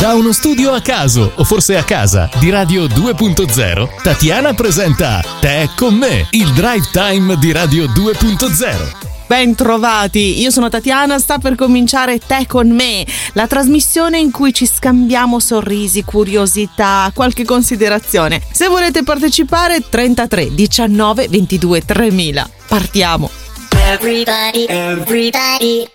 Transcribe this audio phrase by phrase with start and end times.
[0.00, 5.68] Da uno studio a caso, o forse a casa, di Radio 2.0, Tatiana presenta Te
[5.76, 9.26] con me, il drive time di Radio 2.0.
[9.26, 14.54] Ben trovati, io sono Tatiana, sta per cominciare Te con me, la trasmissione in cui
[14.54, 18.40] ci scambiamo sorrisi, curiosità, qualche considerazione.
[18.52, 22.50] Se volete partecipare 33 19 22 3000.
[22.68, 23.28] Partiamo.
[23.76, 25.86] Everybody, everybody.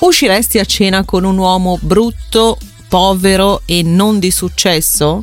[0.00, 2.58] Usciresti a cena con un uomo brutto,
[2.90, 5.22] povero e non di successo?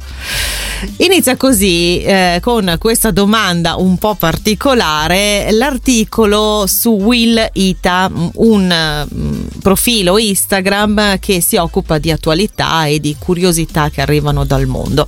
[0.97, 9.47] Inizia così eh, con questa domanda un po' particolare l'articolo su Will Ita, un um,
[9.61, 15.05] profilo Instagram che si occupa di attualità e di curiosità che arrivano dal mondo.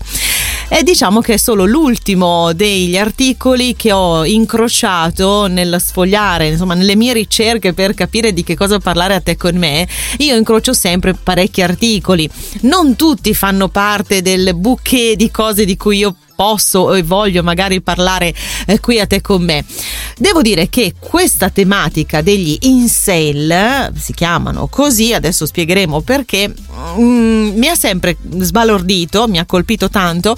[0.72, 6.96] E diciamo che è solo l'ultimo degli articoli che ho incrociato nel sfogliare, insomma, nelle
[6.96, 9.88] mie ricerche per capire di che cosa parlare a te con me.
[10.20, 12.30] Io incrocio sempre parecchi articoli.
[12.62, 17.82] Non tutti fanno parte del bouquet di cose di cui io posso e voglio magari
[17.82, 18.34] parlare
[18.66, 19.66] eh, qui a te con me.
[20.18, 26.48] Devo dire che questa tematica degli incel, si chiamano così, adesso spiegheremo perché,
[26.98, 30.34] mm, mi ha sempre sbalordito, mi ha colpito tanto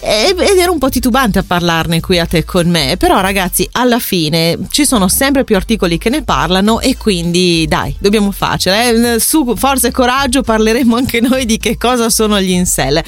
[0.00, 3.98] ed ero un po' titubante a parlarne qui a te con me, però ragazzi alla
[3.98, 9.20] fine ci sono sempre più articoli che ne parlano e quindi dai, dobbiamo farcela, eh?
[9.20, 13.02] su forza e coraggio parleremo anche noi di che cosa sono gli incel.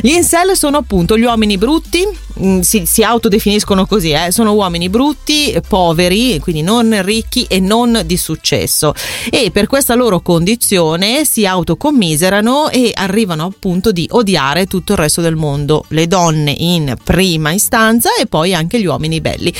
[0.00, 2.04] Gli incel sono appunto gli uomini brutti,
[2.40, 4.30] mm, si, si autodefiniscono così, eh?
[4.30, 8.94] sono uomini brutti, poveri, quindi non ricchi e non di successo
[9.30, 15.20] e per questa loro condizione si autocommiserano e arrivano appunto di odiare tutto il resto
[15.20, 19.52] del mondo, le donne in prima istanza e poi anche gli uomini belli.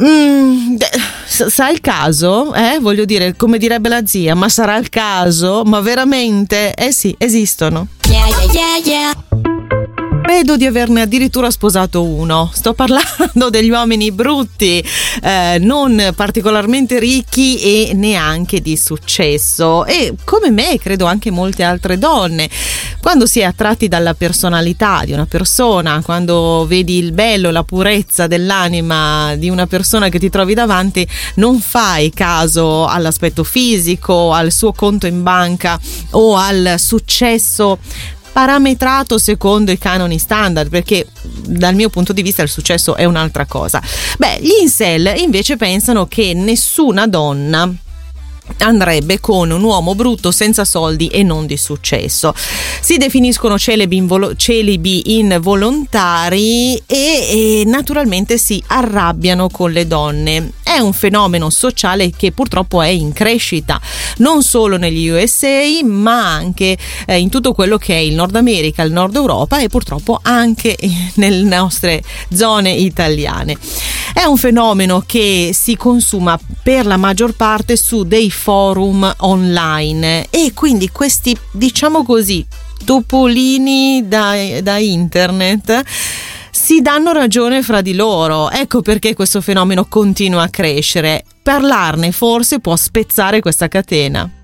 [0.00, 0.76] Mm,
[1.26, 2.54] sa il caso?
[2.54, 2.78] Eh?
[2.80, 5.62] Voglio dire, come direbbe la zia, ma sarà il caso?
[5.64, 6.74] Ma veramente?
[6.74, 7.88] Eh sì, esistono.
[8.08, 9.49] Yeah, yeah, yeah,
[10.22, 12.50] Credo di averne addirittura sposato uno.
[12.52, 14.82] Sto parlando degli uomini brutti,
[15.22, 19.84] eh, non particolarmente ricchi e neanche di successo.
[19.86, 22.48] E come me, credo anche molte altre donne.
[23.00, 28.26] Quando si è attratti dalla personalità di una persona, quando vedi il bello, la purezza
[28.26, 31.06] dell'anima di una persona che ti trovi davanti,
[31.36, 35.80] non fai caso all'aspetto fisico, al suo conto in banca
[36.10, 37.78] o al successo
[38.32, 43.46] parametrato secondo i canoni standard perché dal mio punto di vista il successo è un'altra
[43.46, 43.82] cosa.
[44.18, 47.72] Beh, gli incel invece pensano che nessuna donna
[48.58, 52.34] andrebbe con un uomo brutto senza soldi e non di successo.
[52.80, 60.52] Si definiscono celibi, involo- celibi involontari e, e, naturalmente si arrabbiano con le donne.
[60.62, 63.80] È un fenomeno sociale che purtroppo è in crescita,
[64.18, 65.38] non solo negli USA
[65.84, 69.68] ma anche eh, in tutto quello che è il Nord America, il Nord Europa e
[69.68, 70.76] purtroppo anche
[71.14, 72.02] nelle nostre
[72.32, 73.56] zone italiane.
[74.12, 80.52] È un fenomeno che si consuma per la maggior parte su dei forum online e
[80.54, 82.46] quindi questi, diciamo così,
[82.84, 85.82] topolini da, da internet
[86.50, 88.50] si danno ragione fra di loro.
[88.50, 91.24] Ecco perché questo fenomeno continua a crescere.
[91.42, 94.39] Parlarne forse può spezzare questa catena.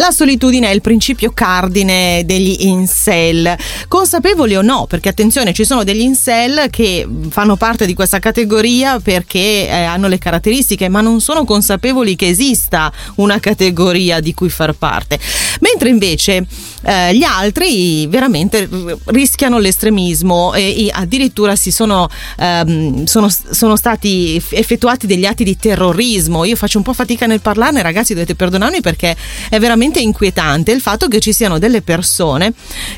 [0.00, 3.54] La solitudine è il principio cardine degli incel,
[3.86, 8.98] consapevoli o no, perché attenzione, ci sono degli incel che fanno parte di questa categoria
[8.98, 14.48] perché eh, hanno le caratteristiche, ma non sono consapevoli che esista una categoria di cui
[14.48, 15.18] far parte.
[15.60, 16.46] Mentre invece
[16.82, 18.66] eh, gli altri veramente
[19.06, 25.58] rischiano l'estremismo e, e addirittura si sono, ehm, sono, sono stati effettuati degli atti di
[25.58, 26.44] terrorismo.
[26.44, 29.14] Io faccio un po' fatica nel parlarne, ragazzi, dovete perdonarmi perché
[29.50, 32.52] è veramente veramente inquietante il fatto che ci siano delle persone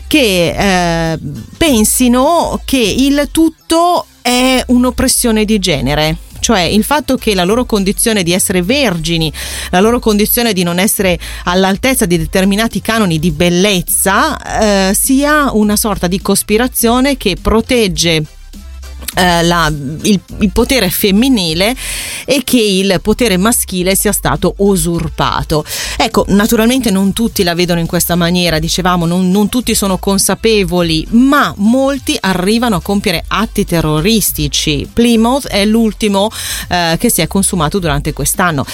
[0.06, 0.54] che
[1.12, 1.18] eh,
[1.56, 6.16] pensino che il tutto è un'oppressione di genere.
[6.42, 9.32] Cioè il fatto che la loro condizione di essere vergini,
[9.70, 15.76] la loro condizione di non essere all'altezza di determinati canoni di bellezza eh, sia una
[15.76, 18.24] sorta di cospirazione che protegge
[19.14, 21.74] eh, la, il, il, potere femminile
[22.24, 25.64] e che il potere maschile sia stato usurpato.
[25.96, 31.06] Ecco, naturalmente non tutti la vedono in questa maniera, dicevamo, non, non tutti sono consapevoli,
[31.10, 34.88] ma molti arrivano a compiere atti terroristici.
[34.92, 36.30] Plymouth è l'ultimo
[36.68, 38.64] eh, che si è consumato durante quest'anno.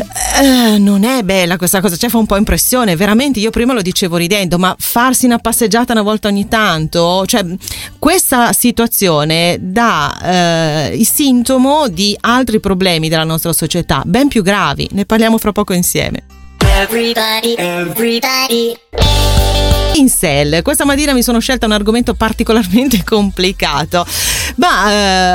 [0.00, 3.82] Eh, non è bella questa cosa, cioè fa un po' impressione, veramente io prima lo
[3.82, 7.44] dicevo ridendo, ma farsi una passeggiata una volta ogni tanto, cioè
[7.98, 14.88] questa situazione dà eh, il sintomo di altri problemi della nostra società, ben più gravi,
[14.92, 16.24] ne parliamo fra poco insieme.
[16.58, 18.76] Everybody, everybody.
[19.94, 24.06] Incel, questa mattina mi sono scelta un argomento particolarmente complicato,
[24.56, 24.94] ma eh,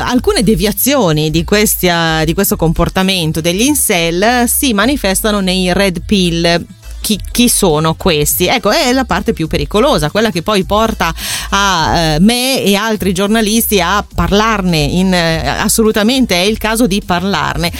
[0.09, 6.65] alcune deviazioni di, questi, uh, di questo comportamento degli incel si manifestano nei red pill
[7.05, 8.47] chi, chi, sono questi?
[8.47, 11.13] Ecco, è la parte più pericolosa, quella che poi porta
[11.51, 17.03] a eh, me e altri giornalisti a parlarne, in, eh, assolutamente è il caso di
[17.05, 17.71] parlarne.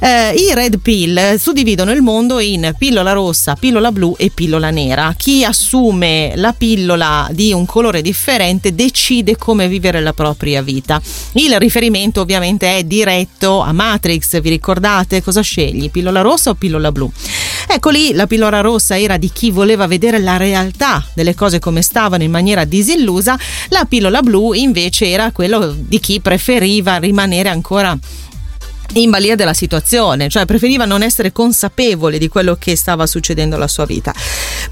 [0.00, 5.14] Eh, I red pill suddividono il mondo in pillola rossa, pillola blu e pillola nera.
[5.16, 11.00] Chi assume la pillola di un colore differente decide come vivere la propria vita.
[11.34, 15.90] Il riferimento ovviamente è diretto a Matrix, vi ricordate cosa scegli?
[15.90, 17.10] Pillola rossa o pillola blu?
[17.66, 21.82] Ecco lì la pillola rossa era di chi voleva vedere la realtà delle cose come
[21.82, 23.38] stavano in maniera disillusa,
[23.68, 27.98] la pillola blu invece era quello di chi preferiva rimanere ancora
[28.92, 33.68] in balia della situazione, cioè preferiva non essere consapevole di quello che stava succedendo alla
[33.68, 34.12] sua vita.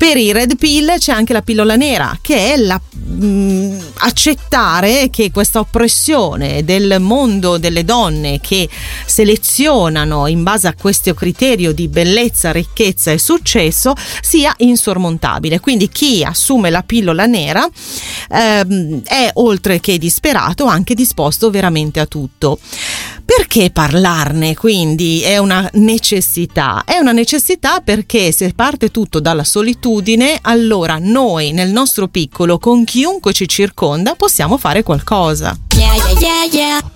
[0.03, 5.11] Per i red pill c'è anche la pillola nera, che è la, mh, mm, accettare
[5.11, 8.69] che questa oppressione del mondo delle donne che
[9.07, 15.61] selezionano in base a questo criterio di bellezza, ricchezza e successo sia insormontabile.
[15.61, 17.65] Quindi chi assume la pillola nera
[18.29, 22.59] ehm, è oltre che disperato anche disposto veramente a tutto.
[23.25, 26.83] Perché parlarne quindi è una necessità?
[26.85, 29.91] È una necessità perché se parte tutto dalla solitudine,
[30.43, 35.57] allora noi nel nostro piccolo, con chiunque ci circonda, possiamo fare qualcosa.
[35.77, 36.93] Yeah, yeah, yeah,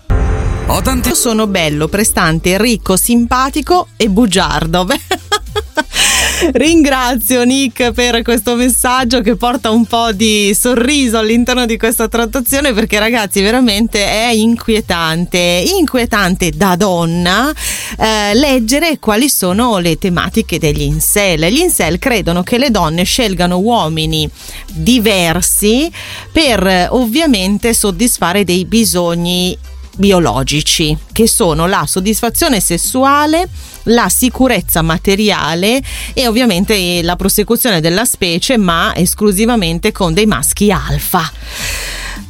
[0.69, 1.14] Ho tanti...
[1.14, 4.87] Sono bello, prestante, ricco, simpatico e bugiardo.
[6.38, 12.75] Ringrazio Nick per questo messaggio che porta un po' di sorriso all'interno di questa trattazione
[12.75, 17.50] perché ragazzi veramente è inquietante, inquietante da donna
[17.99, 21.47] eh, leggere quali sono le tematiche degli incel.
[21.47, 24.29] Gli incel credono che le donne scelgano uomini
[24.73, 25.91] diversi
[26.31, 29.56] per ovviamente soddisfare dei bisogni
[29.96, 33.48] biologici, che sono la soddisfazione sessuale,
[33.84, 35.82] la sicurezza materiale
[36.14, 41.31] e ovviamente la prosecuzione della specie, ma esclusivamente con dei maschi alfa.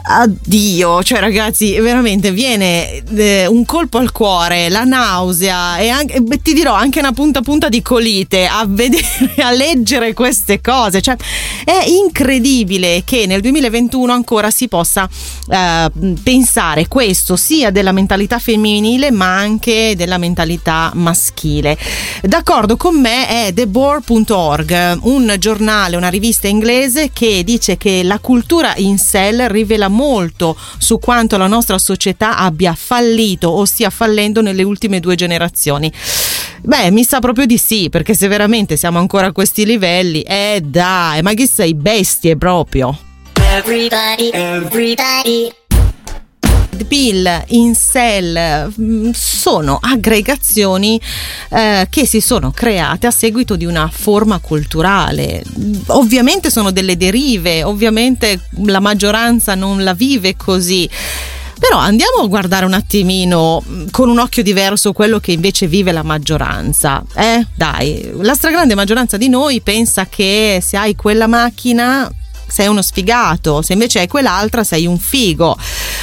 [0.08, 6.53] Addio, cioè ragazzi, veramente viene eh, un colpo al cuore, la nausea e anche, ti
[6.53, 11.03] dirò anche una punta punta di colite a vedere, a leggere queste cose.
[11.03, 11.17] Cioè,
[11.64, 15.08] è incredibile che nel 2021 ancora si possa
[15.49, 15.91] eh,
[16.23, 21.76] pensare questo sia della mentalità femminile ma anche della mentalità maschile.
[22.23, 28.73] D'accordo con me è TheBoar.org, un giornale, una rivista inglese che dice che la cultura
[28.76, 34.62] in cell rivela molto su quanto la nostra società abbia fallito o stia fallendo nelle
[34.62, 35.90] ultime due generazioni.
[36.62, 40.60] Beh, mi sa proprio di sì, perché se veramente siamo ancora a questi livelli, eh
[40.62, 42.96] dai, ma che sei bestie proprio.
[43.34, 45.65] Everybody, everybody
[46.84, 51.00] pill, incel mm, sono aggregazioni
[51.50, 55.43] eh, che si sono create a seguito di una forma culturale.
[55.88, 60.88] Ovviamente sono delle derive, ovviamente la maggioranza non la vive così.
[61.58, 65.90] Però andiamo a guardare un attimino mm, con un occhio diverso quello che invece vive
[65.90, 67.02] la maggioranza.
[67.14, 72.11] Eh, dai, la stragrande maggioranza di noi pensa che se hai quella macchina
[72.47, 75.57] sei uno sfigato, se invece hai quell'altra sei un figo.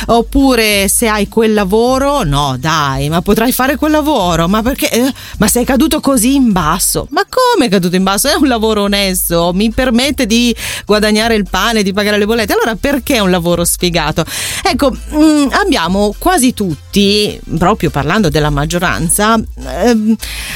[0.07, 4.89] Oppure se hai quel lavoro, no dai, ma potrai fare quel lavoro, ma perché?
[4.89, 7.07] Eh, ma sei caduto così in basso.
[7.11, 8.27] Ma come è caduto in basso?
[8.27, 10.53] È un lavoro onesto, mi permette di
[10.85, 12.53] guadagnare il pane, di pagare le bollette.
[12.53, 14.25] Allora perché è un lavoro sfigato?
[14.63, 20.15] Ecco, mh, mm, abbiamo quasi tutti, proprio parlando della maggioranza, ehm,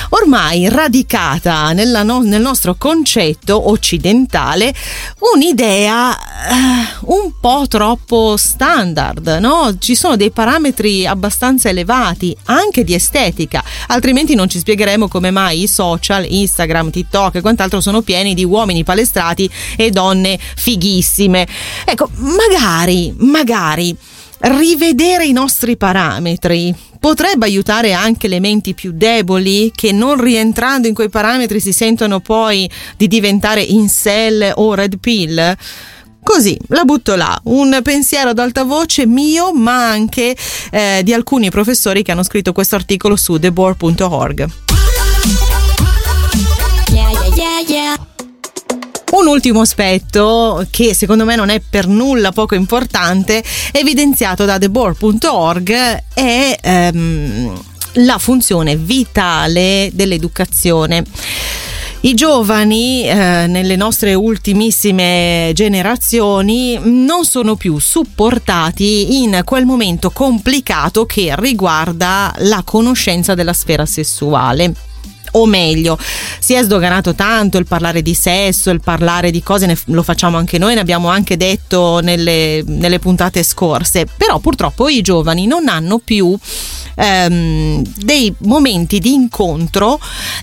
[0.10, 1.72] ormai radicata
[2.04, 4.74] no, nel nostro concetto occidentale
[5.34, 9.76] un'idea idea uh, un po' troppo standard, no?
[9.78, 15.64] Ci sono dei parametri abbastanza elevati, anche di estetica, altrimenti non ci spiegheremo come mai
[15.64, 21.48] i social, Instagram, TikTok e quant'altro sono pieni di uomini palestrati e donne fighissime.
[21.86, 23.96] Ecco, magari, magari
[24.40, 30.94] rivedere i nostri parametri potrebbe aiutare anche le menti più deboli che non rientrando in
[30.94, 35.56] quei parametri si sentono poi di diventare incel o red pill?
[36.22, 40.36] Così, la butto là, un pensiero ad alta voce mio, ma anche
[40.72, 44.77] eh, di alcuni professori che hanno scritto questo articolo su theboard.org.
[49.28, 56.58] ultimo aspetto, che secondo me non è per nulla poco importante, evidenziato da theboard.org, è
[56.62, 61.04] ehm, la funzione vitale dell'educazione.
[62.02, 71.06] I giovani eh, nelle nostre ultimissime generazioni non sono più supportati in quel momento complicato
[71.06, 74.74] che riguarda la conoscenza della sfera sessuale
[75.32, 75.98] o meglio,
[76.40, 80.38] si è sdoganato tanto il parlare di sesso, il parlare di cose, ne, lo facciamo
[80.38, 85.68] anche noi, ne abbiamo anche detto nelle, nelle puntate scorse, però purtroppo i giovani non
[85.68, 86.38] hanno più
[86.96, 90.00] ehm, dei momenti di incontro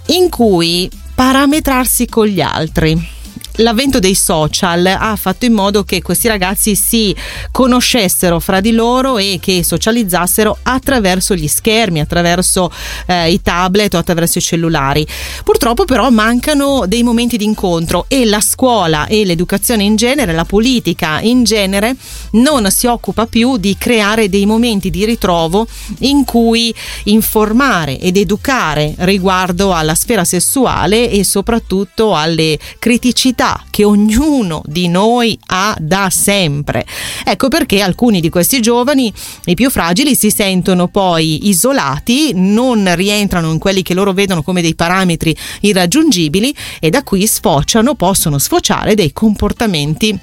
[0.07, 3.23] in cui parametrarsi con gli altri
[3.59, 7.15] l'avvento dei social ha fatto in modo che questi ragazzi si
[7.53, 12.73] conoscessero fra di loro e che socializzassero attraverso gli schermi, attraverso
[13.07, 15.07] eh, i tablet o attraverso i cellulari.
[15.45, 20.45] Purtroppo però mancano dei momenti di incontro e la scuola e l'educazione in genere, la
[20.45, 21.95] politica in genere
[22.33, 25.67] non si occupa più di creare dei momenti di ritrovo
[26.01, 33.85] in cui informare ed educare riguardo alla sfera sessuale e soprattutto alle criticità necessità che
[33.85, 36.87] ognuno di noi ha da sempre.
[37.25, 39.13] Ecco perché alcuni di questi giovani,
[39.45, 44.63] i più fragili, si sentono poi isolati, non rientrano in quelli che loro vedono come
[44.63, 50.19] dei parametri irraggiungibili e da qui sfociano, possono sfociare dei comportamenti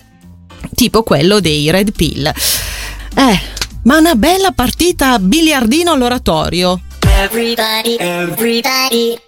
[0.75, 2.25] tipo quello dei red pill.
[2.27, 3.39] Eh,
[3.83, 6.81] ma una bella partita biliardino all'oratorio.
[7.01, 9.19] Everybody, everybody.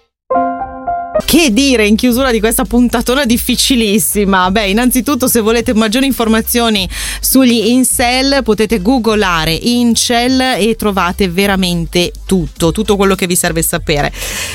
[1.22, 4.50] Che dire in chiusura di questa puntatona difficilissima?
[4.50, 6.88] Beh, innanzitutto se volete maggiori informazioni
[7.20, 14.12] sugli incel potete googolare incel e trovate veramente tutto, tutto quello che vi serve sapere.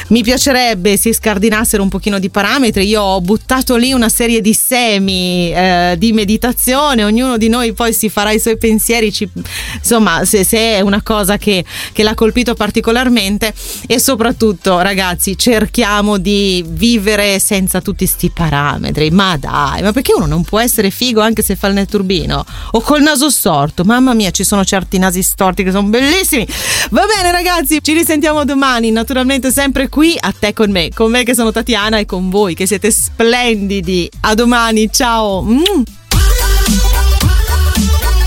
[0.09, 4.53] Mi piacerebbe si scardinassero un pochino di parametri, io ho buttato lì una serie di
[4.53, 9.29] semi eh, di meditazione, ognuno di noi poi si farà i suoi pensieri, ci,
[9.75, 11.63] insomma se, se, è una cosa che,
[11.93, 13.53] che l'ha colpito particolarmente
[13.87, 19.11] e soprattutto ragazzi cerchiamo di vivere senza tutti questi parametri.
[19.11, 22.45] Ma dai, ma perché uno non può essere figo anche se fa il netturbino?
[22.71, 23.83] O col naso storto?
[23.83, 26.47] Mamma mia, ci sono certi nasi storti che sono bellissimi.
[26.91, 28.91] Va bene, ragazzi, ci risentiamo domani.
[28.91, 32.55] Naturalmente, sempre qui a te con me, con me che sono Tatiana e con voi
[32.55, 34.09] che siete splendidi.
[34.21, 35.41] A domani, ciao.
[35.41, 35.83] Mm.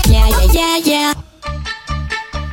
[0.09, 1.22] Yeah, yeah, yeah,